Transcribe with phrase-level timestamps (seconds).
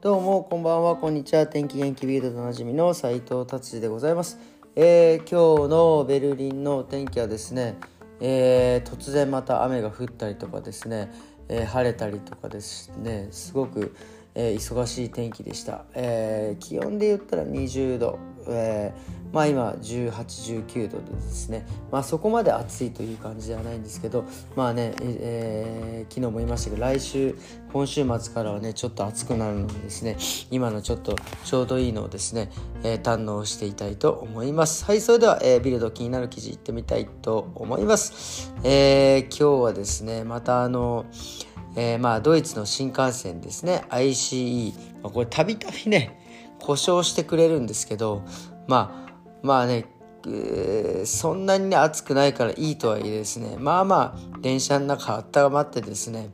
[0.00, 1.48] どうもこんばんはこんにちは。
[1.48, 4.38] 天気元気ビルドでおなじみの斉藤達治でございます、
[4.76, 7.76] えー今日のベルリンの天気はですね、
[8.20, 11.10] えー突然また雨が降ったりとかですね、
[11.48, 13.96] えー晴れたりとかですねすごく、
[14.34, 18.18] えー忙しい天気でした、えー気温で言ったら20度、
[18.48, 21.66] えーまあ今1819度でですね。
[21.92, 24.24] まあそこまで暑いという感じではないんですけど
[24.56, 27.36] まあね、えー昨日も言いましたけど来週
[27.70, 30.16] 今週末からはねちょっと暑くなるのでですね
[30.50, 31.14] 今のちょっと
[31.44, 32.50] ちょうどいいのをですね、
[32.82, 34.86] えー堪能していたいと思います。
[34.86, 41.04] はいそれでは、えービルド気になる記事いってみたいと思います、えー今日はですねまたあの
[41.80, 43.84] えーまあドイツの新幹線ですね。
[43.88, 46.18] ICE、ま、これたびたびね
[46.58, 48.24] 故障してくれるんですけど
[48.66, 49.84] まあまあね
[51.04, 53.56] そんなにね暑くないからいいとはいえですね。
[53.60, 56.30] まあまあ電車の中温まってですね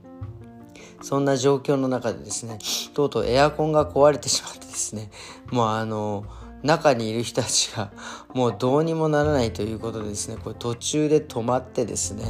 [1.03, 2.59] そんな状況の中でですね
[2.95, 5.11] とうとうエアコンが壊れてしまってですね
[5.51, 6.25] もうあの
[6.63, 7.93] 中にいる人たちが
[8.33, 12.25] もうどうにもならないということでですねこれ途中で止まってですね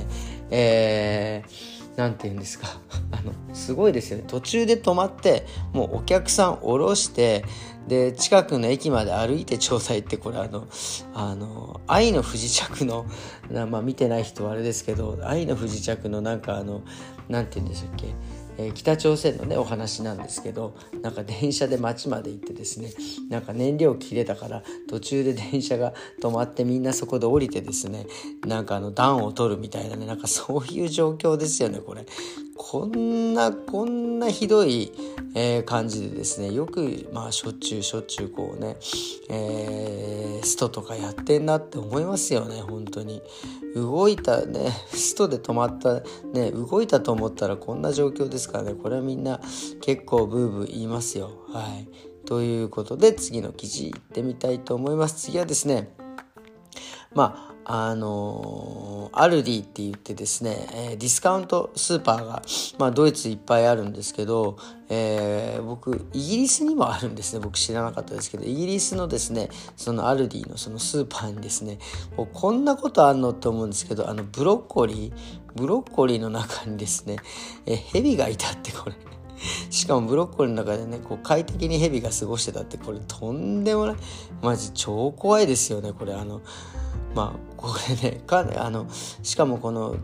[0.50, 2.66] えー、なんて言うんですか？
[3.12, 4.24] あのすごいですよね。
[4.26, 7.44] 途中で止まってもうお客さん降ろして
[7.88, 10.66] で近くの駅まで歩いてちょうだいってこれあの
[11.14, 13.06] あの愛の不時着の
[13.70, 16.80] まあ見てない人はあれですけど愛の不時着のなんかあの
[17.28, 18.06] なんて言うんでしたっけ？
[18.58, 22.90] えー北朝鮮のねお話なんですけどなんか電車で街まで行ってですね
[23.30, 28.06] なんか燃料切れたから途中で電車が止まってみんなそこで降りてですね
[28.46, 32.06] なんかあの暖を取るみたいなねなんかそういう状況ですよねこれ。
[32.56, 34.92] こんなこんなひどい、
[35.34, 38.76] えー感じでですねよくまあしょっちゅうしょっちゅうこうね、
[39.28, 43.22] えーストとかやってんなって思いますよね本当に。
[43.74, 49.40] 動いたねストで止まったね動いたと思ったらこんな状況ですからねこれはみんな
[49.80, 51.30] 結構ブーブー言いますよ。
[51.48, 51.88] はい。
[52.26, 55.26] ということで次の記事いってみたいと思います。
[55.26, 55.94] 次はですね
[57.14, 62.42] まああのアルディって言ってですね、えディスカウントスーパーが、
[62.78, 64.58] まあ、ドイツいっぱいあるんですけど、
[64.88, 67.40] えー僕イギリスにもあるんですね。
[67.40, 71.78] 僕知らなかったですけどイギリスのですねそのアルディのそのスーパーにですね
[72.16, 75.12] こうこんなことあんのって思うんですけどあのブロッコリー
[75.54, 77.16] ブロッコリーの中にですね、
[77.66, 78.94] えーヘビがいたってこれ。
[79.70, 83.96] しかもブロッコリーの中でねこう快適にヘビが過ごしてたってこれとんでもない。
[84.42, 86.14] マジ超怖いですよねこれ。
[86.14, 86.40] あの
[87.14, 88.86] まあこれねかあの
[89.22, 89.96] しかもこの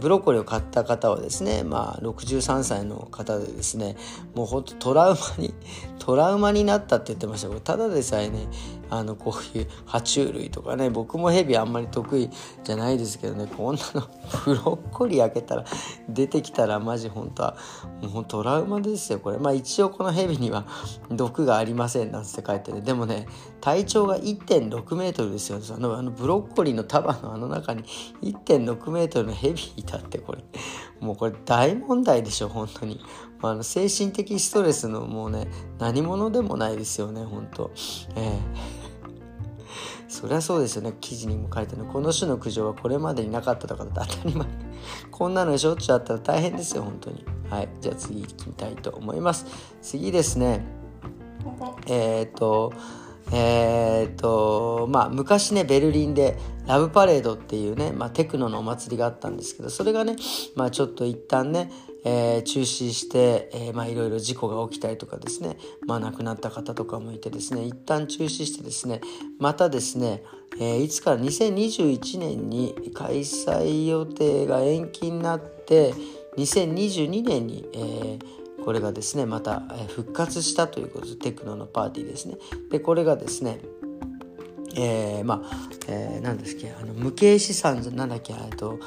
[0.00, 3.96] ブロッコリーを買った方はですねまあ63歳の方でですね
[4.34, 5.54] もうほんとトラウマに
[5.98, 7.48] トラウマになったって言ってました。
[7.48, 8.48] これただでさえね
[8.90, 12.30] あのこういう爬虫類とかね僕もヘビあんまり得意
[12.64, 14.08] じゃないですけどねこんなの
[14.46, 15.64] ブロッコリー開けたら
[16.08, 17.56] 出てきたらマジ本当は
[18.12, 19.38] もうトラウマですよこれ。
[19.38, 20.66] まあ一応このヘビには
[21.10, 22.80] 毒がありませんなんつって書いてね。
[22.80, 23.26] でもね
[23.60, 25.58] 体長が1.6メートルですよ。
[25.74, 27.84] あのあのブロッコリーの束のあの中に
[28.22, 30.42] 1.6メートルのヘビいたってこれ。
[31.00, 33.00] もうこれ大問題でしょ本当に、
[33.40, 35.48] まあ、あの精神的ストレスのもうね
[35.78, 37.70] 何者でもないですよね本当。
[38.16, 38.88] ええ。
[40.08, 40.94] そりゃそうですよね。
[41.00, 41.84] 記事にも書いてある。
[41.84, 44.46] この種の苦情はこれまでになかったとかだって当たり前。
[45.10, 47.24] こんなのしょっちゅうあったら大変ですよ本当に。
[47.50, 47.68] はい。
[47.80, 49.46] じゃあ次行きたいと思います。
[49.82, 50.64] 次ですね。
[51.86, 52.72] えっ、と
[53.32, 60.16] えっ、とまあ昔ねベルリンでラブパレードっていうね、まあ、テクノのお祭りがあったんですけどそれがね
[60.54, 61.70] まあちょっと一旦ね
[62.04, 65.56] えー中止して、いろいろ事故が起きたりとかですね、
[65.86, 69.00] まあ亡くなった方とかもいてですね、一旦中止してですね、
[69.38, 70.22] またですね、
[70.60, 75.92] えーいつから2021年に開催予定が延期になって、
[76.36, 82.34] 2022年に、えーこれがですね、また復活したということで、テクノのパーティーですね。
[82.70, 83.60] で、これがですね、
[84.76, 88.78] えー、まあ、えー、何ですっけあの無形資産なんだっけえっと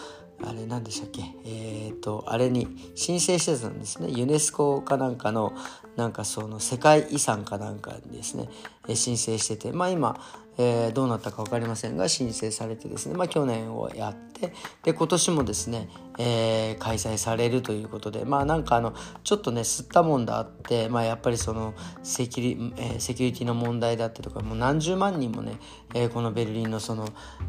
[0.44, 5.52] あれ何でしたっけえっ、とあれに申請してたんですねユネスコかなんかの
[5.96, 8.50] なんかその世界遺産かなんかにですね
[8.94, 10.16] 申請しててまあ今、
[10.62, 14.54] えーどうなったか分かりませんが申請されてですねまあ去年をやって
[14.84, 18.94] で今年もですね、えー開催されるということでまあなんかあの
[19.24, 21.74] ちょっとね吸ったもんだあってまあやっぱりその
[22.04, 25.54] セキュリ,、えーセキュリティの問題だったとかもう何十万人もね、
[25.94, 27.06] えーこのベルリンのその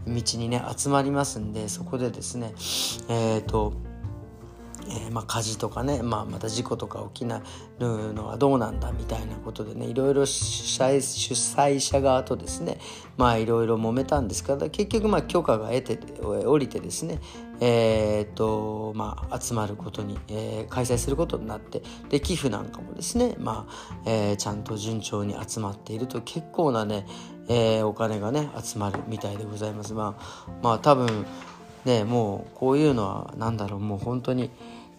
[0.06, 2.54] 道にね集まりますんでそこでですね
[3.08, 3.74] えっ、と
[4.88, 7.42] えー、まあ、火事とかね、まあ、また事故とか起きない
[7.80, 12.78] のはどうなんだみたいなことでねいろいろ主催者側とですね
[13.16, 17.20] まあいろいろ揉めたんですけど結局まあ許可が得て降りてですね
[17.64, 27.06] えー、とまあ集まることに、えー、開催することになってで寄付なんかもですねまあ、えー、ちゃんと順調に集まっていると結構なね、
[27.48, 29.94] えお金がね集まるみたいでございます。
[29.94, 31.24] まあまあ多分
[31.84, 34.50] ねもうこういうのは何だろうもう本当に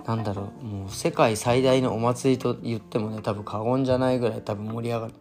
[0.05, 5.13] なんだろうもう世界最大のお祭りと言ってもね多分過言じゃないぐらい多分盛り上がる。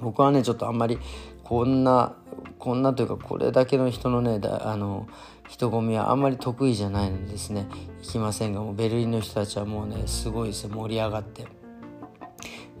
[0.00, 0.98] 僕はねちょっとあんまり
[1.42, 2.14] こんな
[2.58, 5.08] こんなというかこれだけの人のねあの
[5.48, 7.66] 人混みはあんまり得意じゃないのでですね。
[8.02, 11.46] 行きませんがもうベルリンの人たちはもうねすごいですね盛り上がって。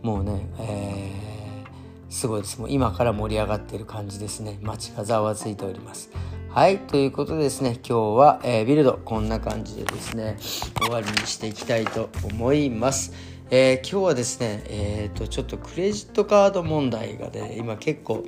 [0.02, 2.60] もうね、えー、すごいです。
[2.60, 4.58] もう今から盛り上がってる感じですね。
[4.62, 6.10] 街がざわついております。
[6.56, 10.38] はい、ということでですね、今日は、えー、ビルド、こんな感じでですね、
[10.80, 13.12] 終わりにしていきたいと思います。
[13.50, 18.24] えー、今日はですね、えーと、ちょっとクレジットカード問題がね、今結構、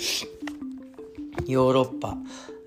[1.47, 2.19] ヨーロッパ、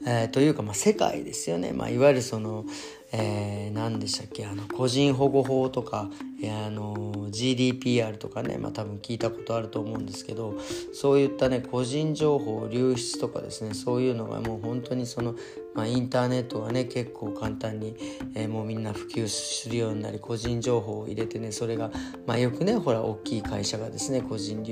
[0.08, 2.66] えー、というか、まあ、世界ですよね、まあ、いわゆるその、
[3.12, 6.10] えー、何でしたっけあの個人保護法とか、
[6.50, 10.58] あの GDPR とかね、まあ、多分聞いたことあると思うんですけど
[10.94, 15.36] そういったね個人情報流出とかですねそういうのがもう本当にその
[15.74, 17.96] まあ、インターネットがね結構簡単に、
[18.36, 21.92] えー、もうみんな普及するようになり個人情報を入れてねそれが、
[22.26, 24.64] まあ、よくねほら大きい会社がですね個人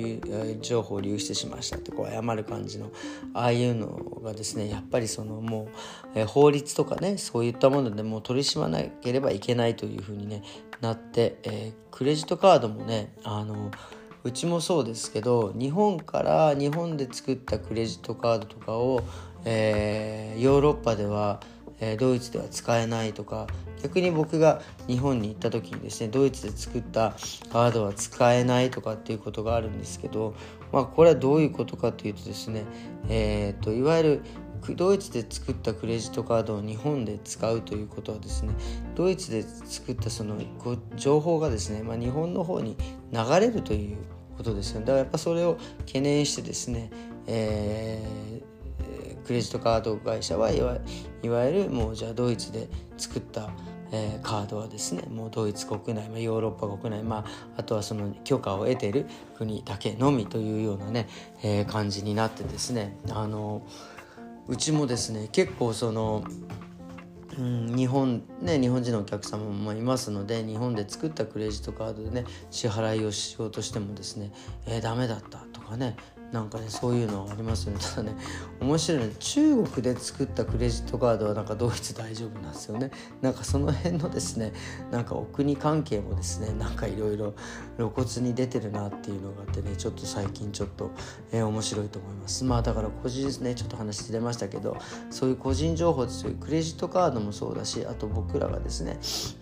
[0.62, 2.92] 情報を流出しましたってこう謝る感じの
[3.34, 3.88] ああいうの
[4.24, 5.68] がですねやっぱりそのもう、
[6.16, 10.44] えー、法律とかねそういったものでもう取り締まなければいけないというふうに、ね、
[10.82, 13.72] なって、えー、クレジットカードもねあの
[14.24, 19.02] うちもそうですけど日本から日本で作ったクレジットカードとかを
[19.46, 21.40] えー、ヨーロッパでは、
[21.80, 23.48] えー、ドイツでは使えないとか
[23.82, 27.16] 逆に僕が日本に行った時にですねドイツで作った
[27.52, 30.36] カードは使えないとかっていうことがあるんですけど、
[30.74, 32.66] まあ、これはどういうことかというとですね、
[33.08, 34.22] えーと、いわゆる
[34.76, 38.54] ドイツで作ったクレジットカードを日本で使うということはですね
[38.96, 40.38] ドイツで作ったその
[40.96, 42.78] 情報がですね、まあ、日本の方に
[43.12, 43.98] 流れるという
[44.38, 44.86] ことですよね。
[44.86, 46.90] だからやっぱそれを懸念してですね、
[47.28, 48.50] えー
[49.30, 50.80] クレジットカード会社はいわ
[51.22, 52.68] ゆるもうじゃあドイツで
[52.98, 53.52] 作った、
[54.24, 57.26] カードはですねもうドイツ国内、ヨーロッパ国内、まあ、
[57.58, 59.06] あとはその許可を得ている
[59.38, 61.08] 国だけのみというようなね、
[61.44, 63.62] えー、感じになってですねあの
[64.50, 66.24] うちもですね結構その
[67.38, 74.34] うん、日本ね日本人のお客様もいますので日本で作ったクレジットカードでね支払いをしようとしてもですね、
[74.66, 75.96] えー、ダメだったとかね
[76.32, 77.80] なんかねそういうのありますよね。
[77.80, 78.16] ただね
[78.62, 79.12] 面白いね。
[79.20, 82.92] 中国で作ったクレジットカードはなんかドイツ大丈夫なんですよね。
[83.22, 84.54] なんかその辺のですね
[84.92, 87.34] なんかお国関係もですねなんかいろいろ
[87.78, 90.92] 露骨に出てるなっていうのがあってねちょっと最近ちょっと、
[91.32, 92.44] えー、面白いと思います。
[92.44, 94.78] まあだから個人ですねちょっと話出ましたけど
[95.10, 96.34] そういう個人情報ですよ。
[96.40, 99.00] クレジットカードもそうだしあと僕らがですね、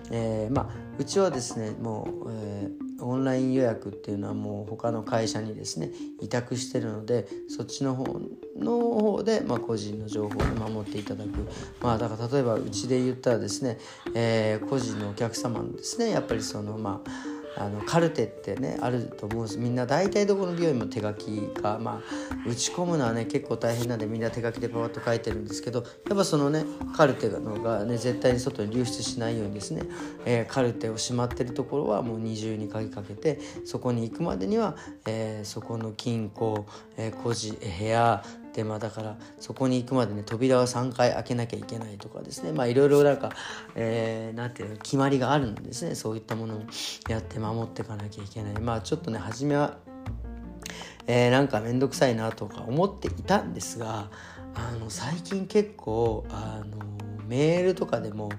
[0.09, 5.91] えー、まあうちはですねもう、えーオンライン予約っていうのはもう他の会社にですね
[6.21, 8.19] 委託してるのでそっちの方
[8.57, 11.29] の方で、まあ、個人の情報を守っていただく。
[11.81, 13.77] まあだから例えばうちで言ったらですね、
[14.13, 26.65] えー、個人のお客様のですねやっぱりそのまああのカルテってねあると思うんですみんな大体どこの病院も手書きかまあ打ち込むのはね結構大変なんでみんな手書きでパパッと書いてるんですけどやっぱそのね
[26.95, 29.83] カルテのがね絶対に外に流出しないようにですね、
[30.25, 34.75] えー、カルテをしまってるところはもう二重に鍵かけてそこに行くまでには、
[35.07, 38.23] えー、そこの金庫、えー、個人部屋
[38.57, 42.53] でまあだからそこに行くまでね扉を3回開けなきゃいけないとかですね。
[42.53, 43.31] まあいろいろなんか、
[43.75, 45.93] えー、なんていうの決まりがあるんですね。
[45.93, 46.63] そういったものを
[47.07, 48.59] やって守っていかなきゃいけない。
[48.59, 49.77] まあちょっとね初めは、
[51.05, 54.09] えー、なんか面倒くさいなとか思っていたんですが
[54.55, 56.79] あの最近結構あの
[57.27, 58.31] メールとかでも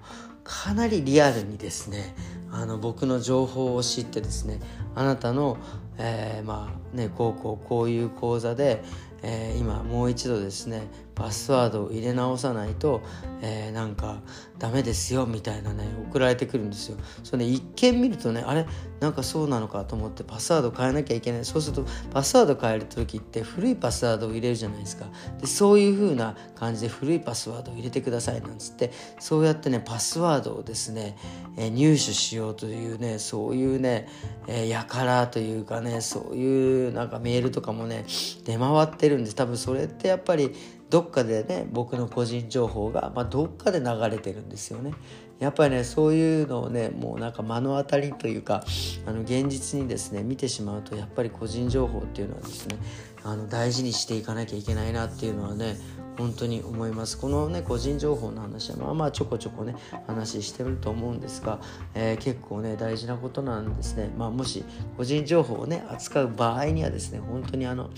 [0.43, 2.17] かなりリアルにですね
[2.51, 4.59] あの僕の情報を知ってですね
[4.97, 5.59] あなたの、
[5.97, 8.83] えー、まあねこうこうこういう講座で、
[9.23, 13.03] えー、今もう一度ですねパスワードを入れ直さないと、
[13.43, 14.21] えー、なんか
[14.57, 16.97] ダメですよみたいなね送られてくるんですよ。
[17.25, 18.67] それ、ね、一見見るとねあれ？
[19.01, 21.45] なんかそうなのかと思ってパスワード変えなきゃいけない。
[21.45, 25.07] そうするとパスワード変える時って古いパスワードを入れるじゃないですか。
[25.41, 31.17] でそういう風な感じで古いパスワードを入れてくださいなんつってそうやってねパスワードをですね、
[31.57, 34.09] えー、入手しようというねそういうね、
[34.47, 38.05] え、やからというかねそういうなんかメールとかもね
[38.45, 39.37] 出回ってるんです。
[39.37, 40.55] 多分それってやっぱり
[40.91, 44.93] どっかでね僕の個人情報が、まあ、どっかで流れてるんですよね。
[45.39, 48.65] やっぱりねそういうのをねもうなんか目の当たりというか
[49.07, 52.77] あの現実にですね見てしまうとやっぱり個人情報っていうのはですね
[53.25, 55.77] あの大事にしていかなきゃいけないなっていうのはね
[56.19, 57.17] 本当に思います。
[57.17, 59.77] このね個人情報の話はまあまあちょこちょこね
[60.09, 61.61] 話してると思うんですが、
[61.95, 64.11] えー、結構ね大事なことなんですね。
[64.19, 64.65] まあもし
[64.97, 67.91] 個人情報をね扱う場合にはですね本当にあの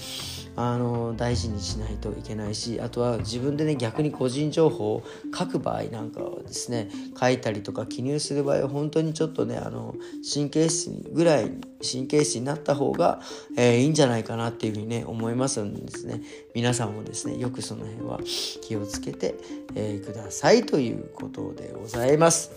[0.56, 5.02] あの大事にしないといけないしあとは自分でね逆に個人情報を
[5.36, 9.94] 書く場合なんかはですね書いたりとか記入する場合は本当にちょっとねあの
[10.32, 13.20] 神経質ぐらい神経質になった方が、
[13.56, 16.22] えー、いいんじゃないかなっていうふうにね思いますんですね。
[16.54, 18.20] 皆さんもですねよくその辺は
[18.62, 19.34] 気をつけて、
[19.74, 22.52] えー、くださいということでございます。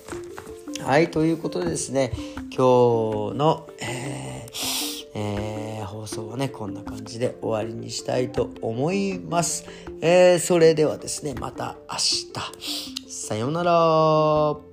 [0.81, 2.11] はいということでですね
[2.55, 9.65] 今日の、えーえー、放送はねこんな感じで終わりにしたいと思います、
[10.01, 12.33] えー、それではですねまた明日。
[13.07, 14.72] さようなら。